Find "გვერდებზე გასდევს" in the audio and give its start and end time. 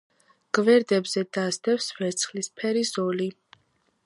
0.57-1.91